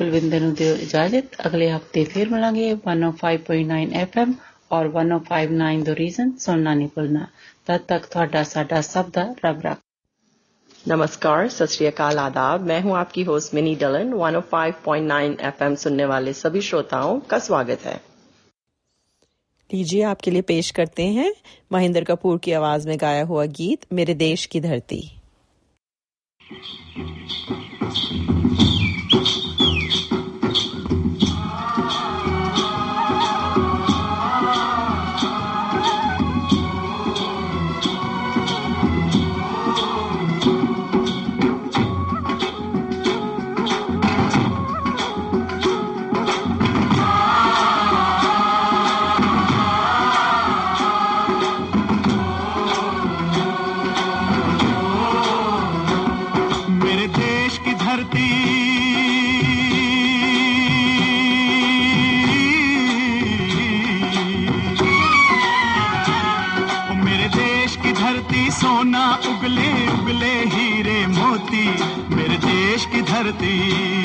ਬਲਵਿੰਦਰ 0.00 0.40
ਨੂੰ 0.40 0.52
ਦਿਓ 0.54 0.74
ਇਜਾਜ਼ਤ 0.76 1.36
ਅਗਲੇ 1.46 1.70
ਹਫਤੇ 1.70 2.04
ਫਿਰ 2.04 2.28
ਮਿਲਾਂਗੇ 2.28 2.70
105.9 2.72 3.80
FM 4.02 4.32
ਔਰ 4.72 4.86
1059 4.92 5.82
ਦ 5.84 5.96
ਰੀਜ਼ਨ 5.98 6.30
ਸੁਣਨਾ 6.38 6.74
ਨਹੀਂ 6.74 6.88
ਭੁੱਲਣਾ 6.94 7.26
ਤਦ 7.66 7.80
ਤੱਕ 7.88 8.06
ਤੁਹਾਡਾ 8.06 8.42
ਸਾਡਾ 8.44 8.80
ਸਭ 8.84 9.10
ਦਾ 9.12 9.26
ਰੱਬ 9.44 9.60
ਰੱਖ 9.62 9.78
नमस्कार 10.86 11.48
सत 11.52 11.70
श्री 11.70 11.86
अकाल 11.86 12.18
आदाब 12.20 12.66
मैं 12.66 12.74
हूं 12.82 12.92
आपकी 12.96 13.22
होस्ट 13.24 13.54
मिनी 13.54 13.70
डलन 13.78 14.12
105.9 14.18 15.32
एफएम 15.48 15.74
सुनने 15.76 16.04
वाले 16.06 16.34
सभी 16.34 16.60
श्रोताओं 16.62 17.16
का 17.32 17.38
स्वागत 17.40 17.86
है 17.86 17.94
लीजिए 19.70 20.02
आपके 20.06 20.30
लिए 20.30 20.42
पेश 20.48 20.70
करते 20.72 21.06
हैं 21.16 21.28
महेंद्र 21.70 22.04
कपूर 22.06 22.38
की 22.40 22.52
आवाज 22.54 22.86
में 22.86 22.96
गाया 23.00 23.24
हुआ 23.26 23.46
गीत 23.56 23.92
मेरे 23.92 24.14
देश 24.16 24.46
की 24.46 24.60
धरती 24.60 25.00
देश 73.39 74.00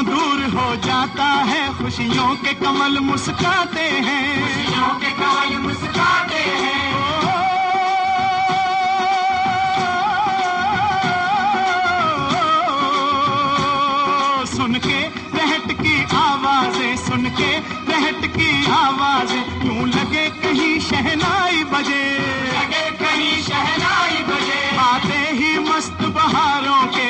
तो 0.00 0.04
दूर 0.04 0.42
हो 0.56 0.76
जाता 0.76 1.24
है। 1.24 1.62
खुशियों 1.78 2.34
के 2.36 2.52
कमल 2.54 2.98
मुस्काते 2.98 3.80
हैं। 3.80 4.28
खुशियों 4.40 4.88
के 5.00 5.10
कमल 5.10 5.58
मुस्काते 5.58 6.40
हैं। 6.60 6.88
सुन 14.46 14.74
के 14.74 15.00
रहट 15.36 15.72
की 15.82 16.04
आवाज़ें 16.16 16.96
सुन 16.96 17.28
के 17.30 17.52
रहट 17.92 18.26
की 18.36 18.50
आवाज़ें। 18.72 19.44
यूँ 19.66 19.88
लगे 19.88 20.28
कहीं 20.40 20.80
शहनाई 20.80 21.64
बजे। 21.64 22.04
लगे 22.48 22.90
कहीं 23.04 23.42
शहनाई 23.42 24.22
बजे। 24.24 24.76
आते 24.78 25.20
ही 25.36 25.58
मस्त 25.58 26.02
बहारों 26.16 26.82
के 26.86 27.09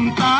cantar. 0.00 0.39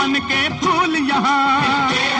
अमन 0.00 0.18
के 0.30 0.48
फूल 0.60 0.96
यहाँ। 1.10 2.19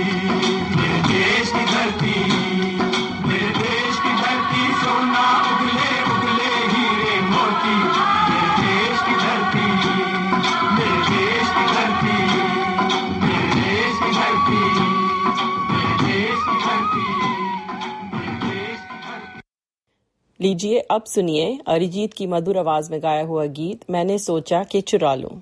लीजिए, 20.41 20.79
अब 20.79 21.03
सुनिए 21.03 21.59
अरिजीत 21.67 22.13
की 22.13 22.27
मधुर 22.27 22.57
आवाज़ 22.57 22.91
में 22.91 23.01
गाया 23.03 23.23
हुआ 23.23 23.45
गीत, 23.45 23.81
मैंने 23.89 24.17
सोचा 24.17 24.63
कि 24.63 24.81
चुरा 24.81 25.15
लूँ। 25.15 25.41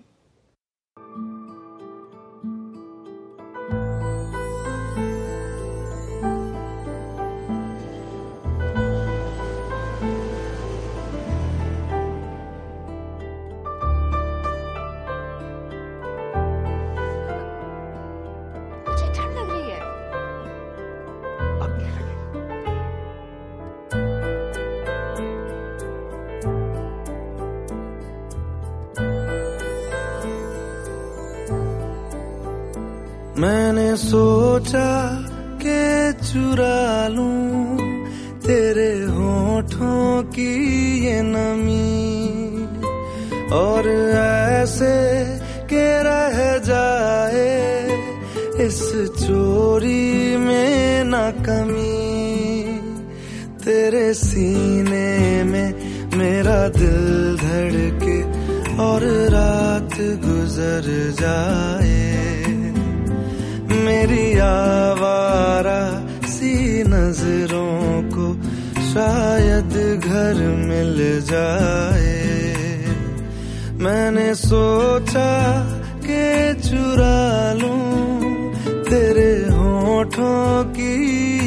सोचा 34.60 35.16
के 35.62 36.14
चुरा 36.14 37.08
लूँ 37.08 37.78
तेरे 38.40 38.92
होठों 39.04 40.24
की 40.24 40.52
ये 41.06 41.22
नमी। 41.22 41.96
और 43.54 43.88
ऐसे 44.60 44.98
के 45.64 45.86
रह 46.04 46.38
जाए, 46.58 47.56
इस 48.66 48.82
चोरी 49.20 50.38
में 50.38 51.04
न 51.06 51.16
कमी। 51.48 51.96
तेरे 53.66 54.14
सीने 54.14 55.44
में 55.44 55.70
मेरा 56.18 56.68
दिल 56.68 57.38
धड़के, 57.38 58.22
और 58.84 59.04
रात 59.30 59.98
गुजर 60.26 60.86
जाए। 61.22 62.09
मेरी 64.10 64.38
आवारा 64.42 65.82
सी 66.26 66.54
नज़रों 66.84 68.10
को 68.10 68.26
शायद 68.90 69.74
घर 70.02 70.38
मिल 70.70 70.98
जाए। 71.30 72.18
मैंने 73.86 74.34
सोचा 74.36 75.30
के 76.02 76.26
चुरा 76.58 77.54
लूँ 77.62 78.54
तेरे 78.90 79.32
होठों 79.54 80.64
की 80.74 80.94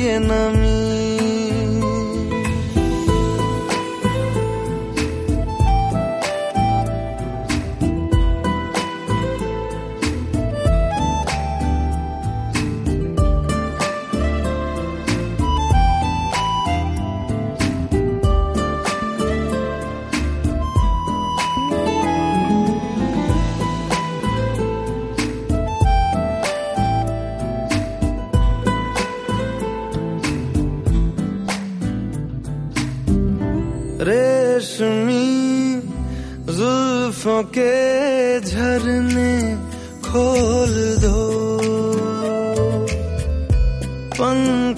ये 0.07 0.19
नमी। 0.23 1.02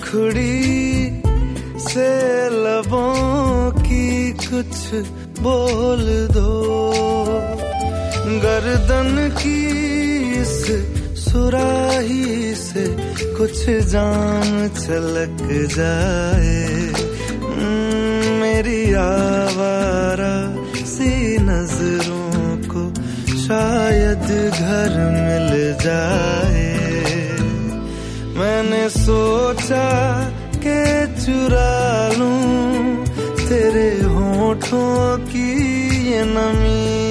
पंखुड़ी 0.05 1.23
से 1.81 2.09
लबों 2.49 3.71
की 3.71 4.33
कुछ 4.33 4.77
बोल 5.41 6.29
दो। 6.33 6.51
गर्दन 8.45 9.37
की 9.39 9.61
इस 10.41 10.67
सुराही 11.25 12.55
से 12.55 12.85
कुछ 13.39 13.71
जान 13.71 14.69
छलक 14.69 15.39
जाए। 15.77 16.93
हम्म, 17.39 18.41
मेरी 18.41 18.95
आवारा 18.95 20.37
सी 20.85 21.39
नज़रों 21.39 22.57
को 22.73 22.85
शायद 23.41 24.53
घर 24.53 24.93
मिल 25.25 25.75
जाए। 25.85 26.64
मैंने 28.37 28.89
सोचा 28.91 29.87
के 30.65 30.83
चुरा 31.21 31.75
लूँ 32.19 33.05
तेरे 33.49 33.91
होठों 34.15 35.19
की 35.31 35.51
ये 36.11 36.25
नमी। 36.27 37.04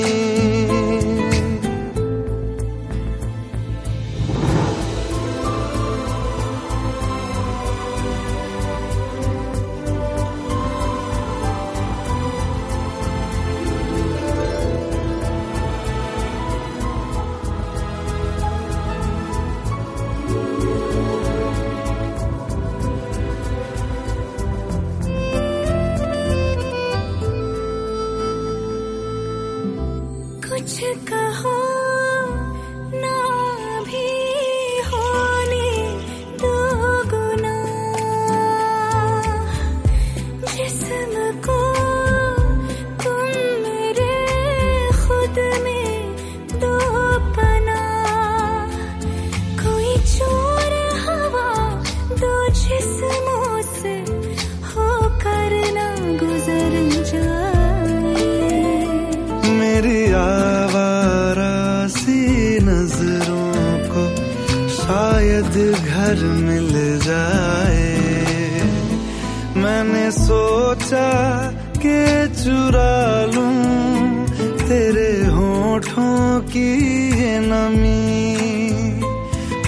मैंने 69.63 70.11
सोचा 70.11 71.11
के 71.51 72.27
चुरा 72.27 73.25
लूँ। 73.25 74.25
तेरे 74.67 75.25
होठों 75.25 76.41
की 76.41 76.77
ये 77.21 77.39
नमी। 77.39 78.33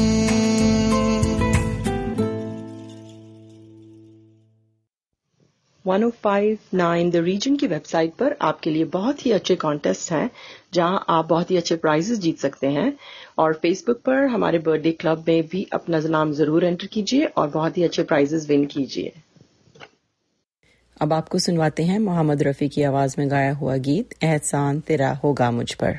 One 5.87 6.11
five 6.11 6.59
nine 6.75 7.11
the 7.11 7.17
region 7.17 7.57
की 7.57 7.67
वेबसाइट 7.67 8.15
पर 8.15 8.37
आपके 8.43 8.71
लिए 8.71 8.85
बहुत 8.85 9.27
ही 9.27 9.33
अच्छे 9.33 9.57
कॉन्टेस्ट 9.57 10.13
हैं। 10.13 10.31
जहाँ 10.75 11.05
आप 11.09 11.29
बहुत 11.29 11.51
ही 11.51 11.57
अच्छे 11.57 11.77
प्राइजेस 11.77 12.19
जीत 12.19 12.39
सकते 12.39 12.67
हैं। 12.67 12.93
और 13.39 13.53
फेसबुक 13.53 14.01
पर 14.01 14.27
हमारे 14.27 14.59
बर्थडे 14.59 14.93
क्लब 14.93 15.25
में 15.29 15.47
भी 15.49 15.67
अपना 15.73 15.99
नाम 15.99 16.33
ज़रूर 16.33 16.65
एंटर 16.65 16.87
कीजिए 16.87 17.25
और 17.25 17.49
बहुत 17.49 17.79
ही 17.79 17.85
अच्छे 17.85 18.03
प्राइजेस 18.03 18.49
विन 18.49 18.67
कीजिए। 18.67 19.13
अब 21.01 21.13
आपको 21.13 21.39
सुनवाते 21.39 21.83
हैं 21.83 21.99
मोहम्मद 21.99 22.43
रफी 22.43 22.69
की 22.69 22.83
आवाज़ 22.83 23.15
में 23.19 23.31
गाया 23.31 23.53
हुआ 23.53 23.77
गीत, 23.77 24.15
एहसान 24.23 24.81
तेरा 24.81 25.13
होगा 25.25 25.51
मुझ 25.51 25.73
पर। 25.75 25.99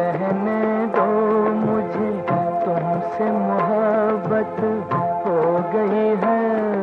कहने 0.00 0.86
दो 0.86 1.06
मुझे, 1.54 2.10
तुमसे 2.62 3.26
मोहब्बत 3.32 4.60
हो 5.26 5.34
गई 5.74 6.06
है 6.22 6.40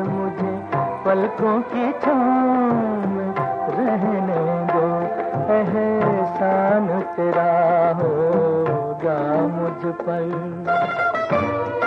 मुझे। 0.09 0.51
पलकों 1.05 1.61
की 1.61 1.91
छाम 1.91 3.17
रहने 3.79 4.43
दो, 4.73 4.85
एहसान 5.53 7.01
तेरा 7.15 7.51
होगा 7.93 9.19
मुझ 9.47 9.93
पर। 9.95 11.86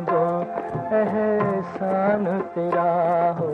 एहसान 0.93 2.25
तेरा 2.41 3.31
हो 3.31 3.47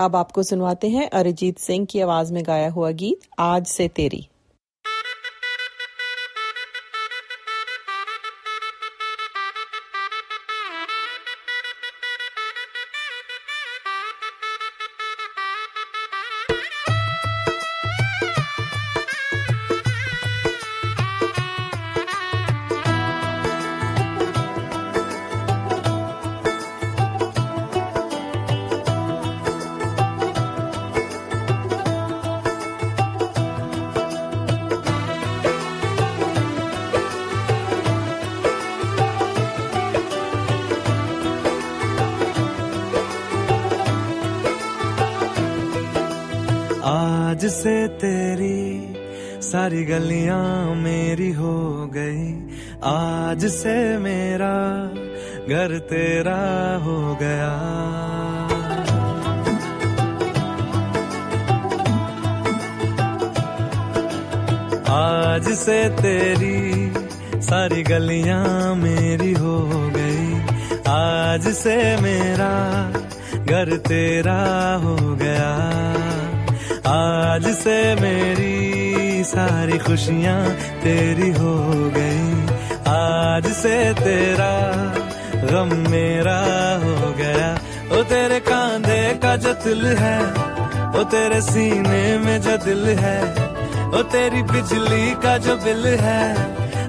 अब 0.00 0.16
आपको 0.16 0.42
सुनवाते 0.42 0.88
हैं 0.88 1.10
अरिजीत 1.10 1.58
सिंह 1.58 1.86
की 1.86 2.00
आवाज़ 2.00 2.32
में 2.32 2.42
गाया 2.46 2.70
हुआ 2.70 2.90
गीत, 2.90 3.20
आज 3.38 3.66
से 3.66 3.88
तेरी। 3.88 4.28
आज 53.44 53.50
से 53.50 53.98
मेरा 53.98 54.56
घर 55.48 55.78
तेरा 55.78 56.36
हो 56.84 57.18
गया। 57.22 57.50
आज 64.94 65.42
से 65.42 65.88
तेरी 65.88 66.92
सारी 67.42 67.82
गलियाँ 67.82 68.74
मेरी 68.74 69.32
हो 69.32 69.58
गई। 69.96 70.40
आज 70.88 71.48
से 71.48 71.76
मेरा 72.00 72.54
घर 73.44 73.76
तेरा 73.76 74.40
हो 74.84 74.96
गया। 75.16 75.52
आज 76.94 77.46
से 77.54 77.78
मेरी 77.94 79.24
सारी 79.24 79.78
खुशियाँ 79.78 80.50
तेरी 80.80 81.30
हो 81.30 81.54
गई। 81.90 82.43
आज 82.88 83.46
से 83.52 83.76
तेरा 83.94 84.52
गम 85.50 85.70
मेरा 85.90 86.40
हो 86.84 87.12
गया। 87.12 87.48
ओ 87.92 88.02
तेरे 88.02 88.40
कांधे 88.40 89.02
का 89.22 89.36
जो 89.36 89.52
दिल 89.54 89.86
है, 89.86 90.18
ओ 91.00 91.02
तेरे 91.04 91.40
सीने 91.40 92.18
में 92.18 92.40
जो 92.42 92.56
दिल 92.56 92.84
है, 92.98 93.18
ओ 93.88 94.02
तेरी 94.02 94.42
बिजली 94.42 95.14
का 95.14 95.36
जो 95.38 95.56
बिल 95.56 95.86
है, 95.86 96.24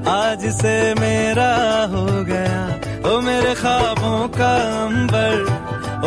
आज 0.08 0.46
से 0.52 0.76
मेरा 0.94 1.52
हो 1.86 2.06
गया। 2.24 2.60
ओ 3.10 3.20
मेरे 3.22 3.54
ख्वाबों 3.56 4.28
का 4.28 4.54
अंबर, 4.86 5.34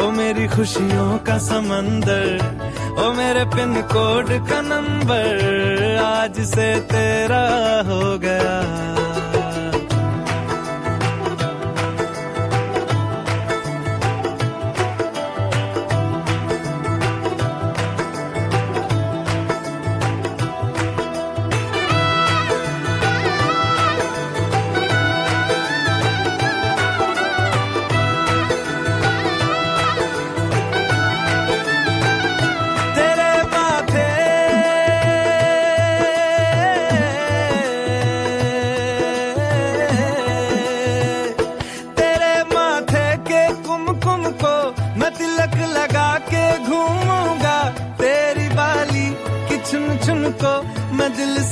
ओ 0.03 0.11
मेरी 0.11 0.47
खुशियों 0.49 1.19
का 1.19 1.39
समंदर, 1.39 2.27
ओ 2.99 3.13
मेरे 3.13 3.45
पिन 3.45 3.75
कोड 3.83 4.49
का 4.49 4.61
नंबर, 4.61 5.97
आज 6.05 6.41
से 6.45 6.75
तेरा 6.81 7.45
हो 7.89 8.19
गया। 8.19 9.08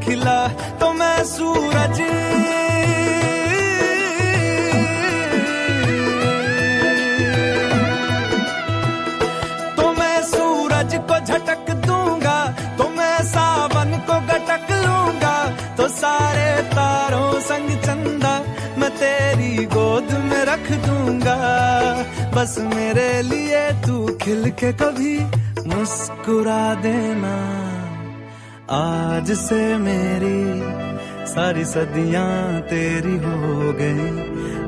खिला 0.00 0.38
तो 0.80 0.92
मैं 0.92 1.18
सूरज। 1.26 1.98
तो 9.76 9.92
मैं 9.92 10.22
सूरज 10.24 10.94
को 11.08 11.18
झटक 11.20 11.70
दूँगा 11.86 12.38
तो 12.78 12.88
मैं 12.88 13.16
सावन 13.24 13.98
को 14.08 14.20
गटक 14.28 14.70
लूँगा। 14.72 15.36
तो 15.76 15.88
सारे 15.90 16.50
तारों 16.72 17.40
संग 17.40 17.70
चंदा 17.86 18.34
मैं 18.78 18.90
तेरी 18.96 19.64
गोद 19.66 20.12
में 20.24 20.44
रख 20.44 20.70
दूँगा। 20.86 21.38
बस 22.34 22.56
मेरे 22.74 23.10
लिए 23.22 23.62
तू 23.86 24.06
खिल 24.22 24.50
के 24.60 24.72
कभी 24.74 25.18
मुस्कुरा 25.66 26.62
देना। 26.82 27.36
आज 28.70 29.30
से 29.32 29.56
मेरी 29.78 31.26
सारी 31.26 31.64
सदियाँ 31.64 32.60
तेरी 32.62 33.16
हो 33.16 33.72
गई। 33.80 34.10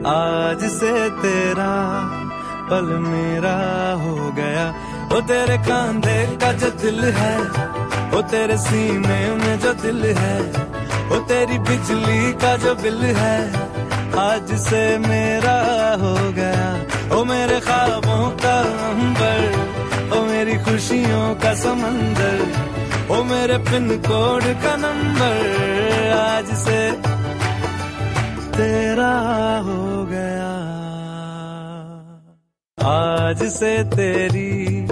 आज 0.07 0.65
से 0.71 0.93
तेरा 1.19 1.75
पल 2.71 2.89
मेरा 3.03 3.55
हो 4.01 4.17
गया। 4.33 4.65
वो 5.13 5.21
तेरे 5.21 5.59
कांधे 5.59 6.17
का 6.37 6.53
जो 6.53 6.71
दिल 6.83 6.99
है 7.15 7.37
वो 8.11 8.23
तेरे 8.33 8.57
सीने 8.59 9.21
में 9.37 9.59
जो 9.61 9.73
दिल 9.83 10.05
है 10.19 10.41
वो 11.09 11.19
तेरी 11.29 11.59
बिजली 11.61 12.33
का 12.43 12.57
जो 12.57 12.75
बिल 12.75 13.01
है, 13.21 13.39
आज 14.19 14.53
से 14.61 14.83
मेरा 14.99 15.57
हो 16.03 16.15
गया। 16.33 16.67
ओ 17.15 17.25
मेरे 17.25 17.61
ख्वाबों 17.61 18.31
का 18.43 18.59
अंबर, 18.91 19.41
ओ 20.17 20.23
मेरी 20.25 20.59
खुशियों 20.65 21.35
का 21.37 21.55
समंदर 21.55 22.72
ओ 23.13 23.23
मेरे 23.25 23.57
पिन 23.59 23.89
कोड 23.99 24.43
का 24.43 24.77
नंबर 24.77 26.13
आज 26.13 26.53
से 26.57 26.93
तेरा 28.57 29.11
हो 29.59 30.05
गया। 30.05 30.53
आज 32.79 33.43
से 33.43 33.85
तेरी 33.85 34.87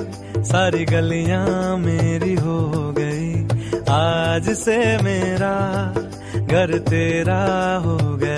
सारी 0.44 0.84
गलियाँ 0.84 1.76
मेरी 1.76 2.34
हो 2.34 2.58
गई। 2.98 3.44
आज 3.90 4.50
से 4.50 4.78
मेरा 5.02 5.56
घर 6.46 6.78
तेरा 6.78 7.42
हो 7.84 7.96
गया। 8.16 8.29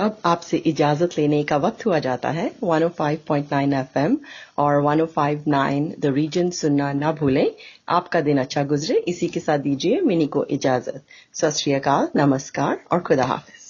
अब 0.00 0.18
आपसे 0.24 0.56
इजाज़त 0.56 1.18
लेने 1.18 1.42
का 1.44 1.56
वक्त 1.56 1.84
हुआ 1.86 1.98
जाता 1.98 2.30
है। 2.30 2.50
105.9 2.64 3.72
एफएम 3.74 4.16
और 4.58 4.82
105.9 4.82 5.88
द 6.00 6.06
रीजन 6.06 6.50
सुनना 6.50 6.92
ना 6.92 7.12
भूलें। 7.12 7.50
आपका 7.88 8.20
दिन 8.20 8.38
अच्छा 8.38 8.62
गुजरे। 8.64 8.96
इसी 9.08 9.28
के 9.28 9.40
साथ 9.40 9.58
दीजिए 9.58 10.00
मिनी 10.00 10.26
को 10.26 10.44
इजाज़त। 10.44 11.04
सत 11.34 12.12
नमस्कार 12.16 12.80
और 12.92 13.00
खुदा 13.00 13.24
हाफिज। 13.24 13.68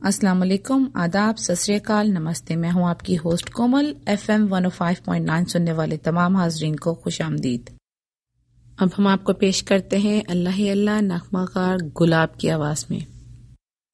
अस्सलाम 0.00 0.38
वालेकुम। 0.38 0.90
आदाब। 0.96 1.36
सत 1.36 1.90
नमस्ते। 1.90 2.56
मैं 2.56 2.70
हूँ 2.70 2.88
आपकी 2.88 3.14
होस्ट 3.14 3.48
कोमल। 3.48 3.94
एफएम 4.08 4.48
105.9 4.48 5.44
सुनने 5.46 5.72
वाले 5.72 5.96
तमाम 5.96 6.36
हाजरीन 6.36 6.74
को 6.76 6.94
खुश 6.94 7.22
आमदीद। 7.22 7.76
अब 8.78 8.90
हम 8.96 9.06
आपको 9.08 9.32
पेश 9.32 9.60
करते 9.60 9.98
हैं 9.98 10.22
अल्लाह 10.30 10.70
अल्लाह 10.70 11.00
नगमाकार 11.00 11.90
गुलाब 11.96 12.34
की 12.40 12.48
आवाज़ 12.48 12.86
में। 12.90 13.15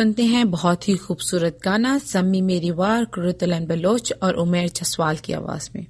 सुनते 0.00 0.24
हैं 0.24 0.50
बहुत 0.50 0.88
ही 0.88 0.96
खूबसूरत 0.96 1.58
गाना, 1.64 1.98
सम्मी 1.98 2.40
मेरी 2.40 2.70
वार 2.70 3.04
कुरतलन 3.04 3.66
बलोच 3.66 4.12
और 4.22 4.34
उमेर 4.34 4.68
जसवाल 4.68 5.16
की 5.16 5.32
आवाज़ 5.32 5.70
में। 5.76 5.86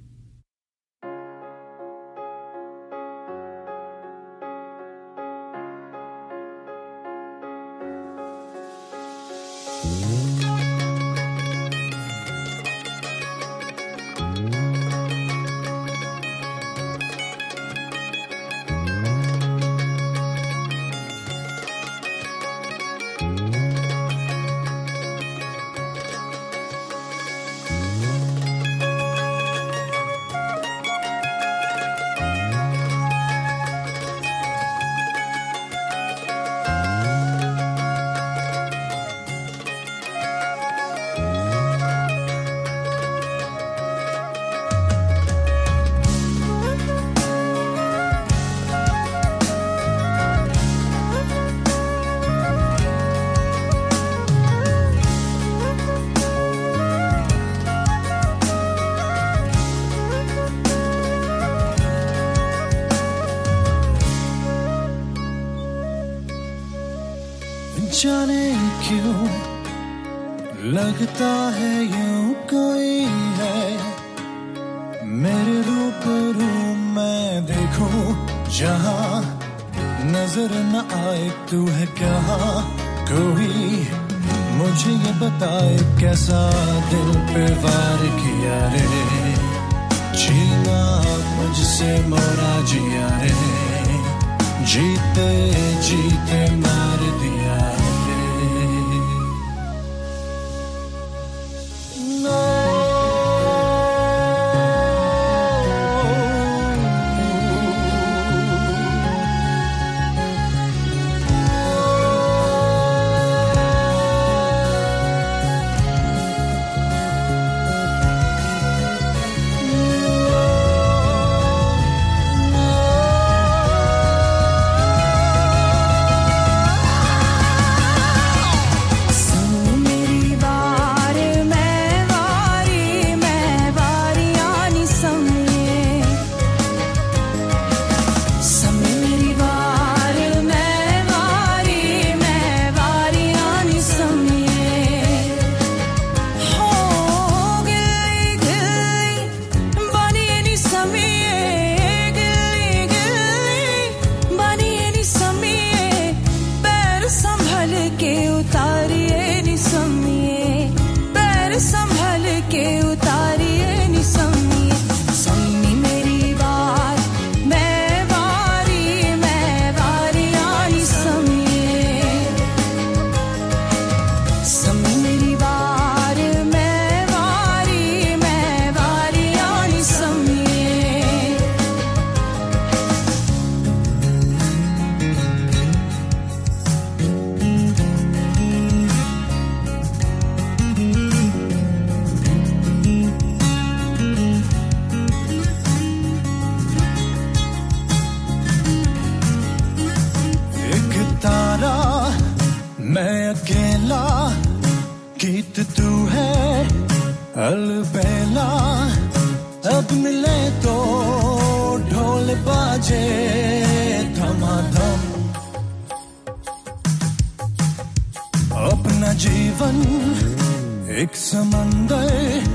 एक 220.91 221.17
समंदर 221.17 222.47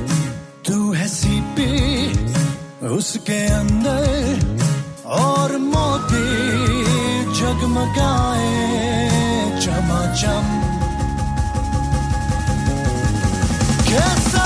तू 0.67 0.91
है 0.93 1.07
सीपी 1.07 2.87
उसके 2.87 3.37
अंदर 3.47 4.59
और 5.17 5.57
मोती 5.57 6.27
जगमगाए 7.39 8.51
चमाचम। 9.61 10.45
कैसा 13.89 14.45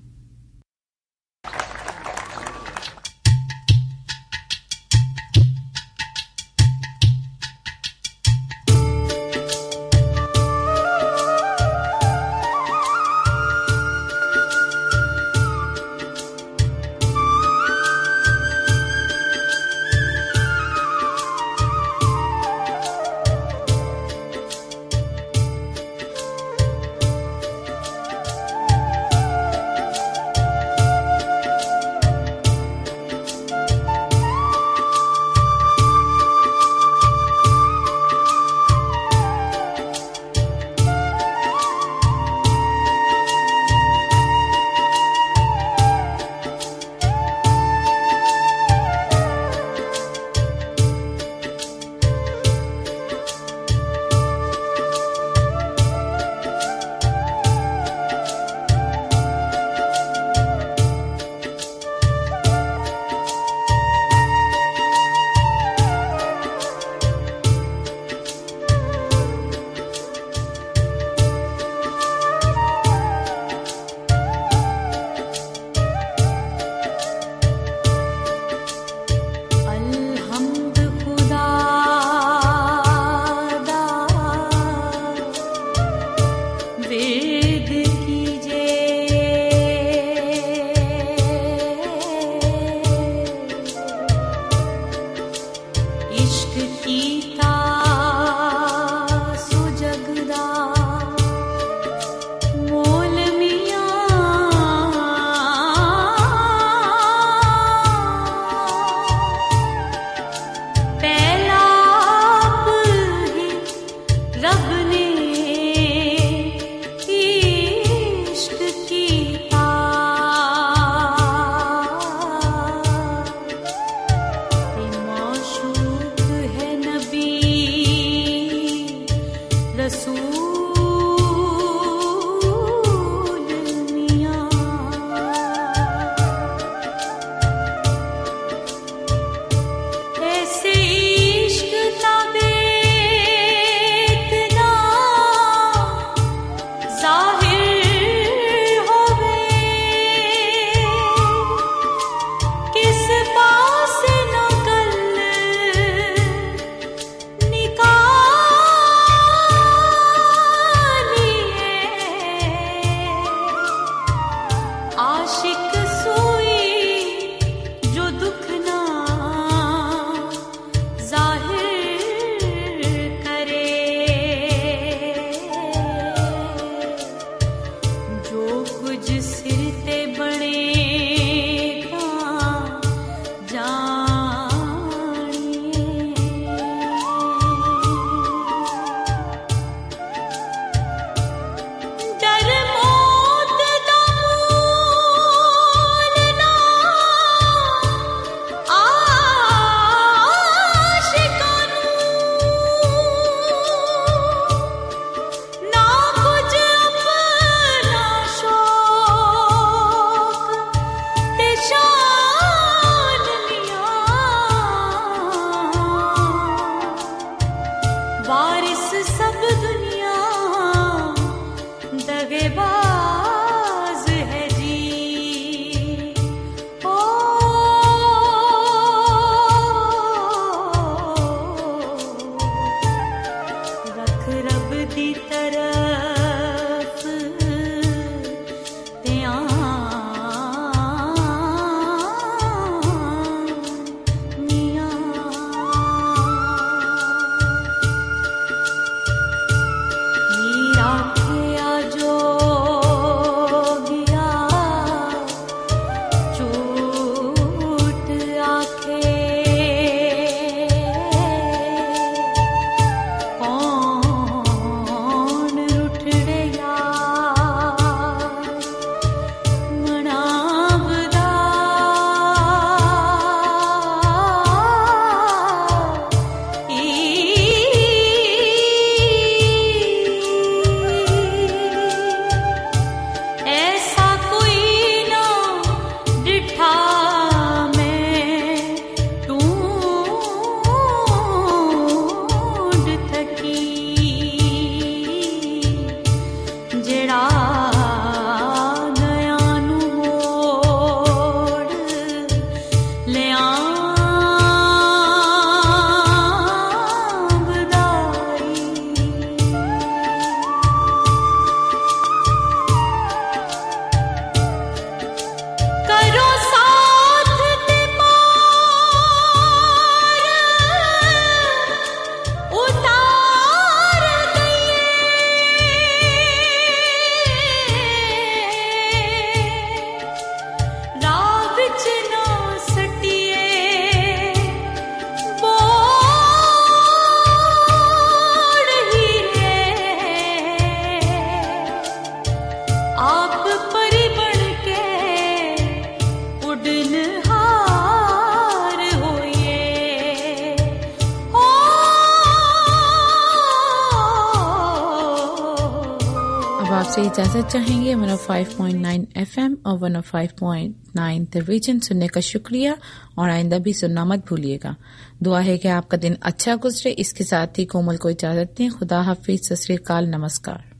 105.9 358.45 359.05
एफएम 359.17 359.57
और 359.65 359.79
105.9 359.79 361.25
द 361.33 361.49
रीजन 361.49 361.79
सुनने 361.79 362.07
का 362.07 362.21
शुक्रिया 362.21 362.77
और 363.17 363.29
आइंदा 363.29 363.57
भी 363.57 363.73
सुनना 363.73 364.05
मत 364.05 364.29
भूलिएगा। 364.29 364.75
दुआ 365.23 365.39
है 365.39 365.57
कि 365.57 365.67
आपका 365.67 365.97
दिन 365.97 366.17
अच्छा 366.23 366.55
गुजरे। 366.55 366.91
इसके 366.91 367.23
साथ 367.23 367.47
ही 367.47 367.65
कोमल 367.65 367.97
को 367.97 368.09
इजाज़त 368.09 368.55
दें। 368.57 368.71
खुदा 368.71 369.01
हाफिज। 369.01 369.53
सत 369.53 369.81
नमस्कार। 369.91 370.71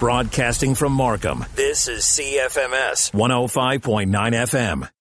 Broadcasting 0.00 0.74
from 0.82 0.92
Markham, 1.00 1.38
this 1.38 1.88
is 1.88 2.20
CFMS 2.20 3.10
105.9 3.14 4.52
FM. 4.52 4.99